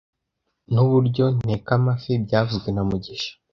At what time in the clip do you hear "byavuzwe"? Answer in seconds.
2.25-2.69